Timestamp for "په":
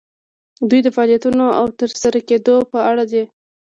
2.71-2.79